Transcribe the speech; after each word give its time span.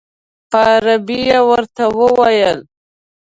په 0.49 0.59
عربي 0.73 1.19
یې 1.29 1.39
ورته 1.49 1.83
وویل. 1.99 2.59